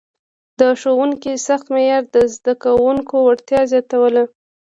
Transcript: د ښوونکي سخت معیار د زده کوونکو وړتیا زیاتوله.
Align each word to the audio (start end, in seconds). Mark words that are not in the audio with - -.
د 0.59 0.61
ښوونکي 0.79 1.33
سخت 1.47 1.65
معیار 1.73 2.03
د 2.15 2.17
زده 2.35 2.53
کوونکو 2.63 3.15
وړتیا 3.27 3.61
زیاتوله. 3.71 4.23